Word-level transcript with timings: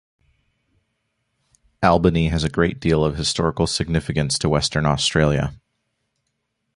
Albany 1.83 2.29
has 2.29 2.43
a 2.43 2.49
great 2.49 2.79
deal 2.79 3.05
of 3.05 3.17
historical 3.17 3.67
significance 3.67 4.39
to 4.39 4.49
Western 4.49 4.87
Australia. 4.87 5.53